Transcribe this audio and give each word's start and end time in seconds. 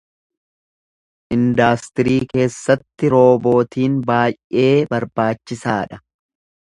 Indaastirii 1.35 2.17
keessatti 2.31 3.13
roobootiin 3.15 4.01
baay'ee 4.09 4.73
barbaachisaadha. 4.95 6.01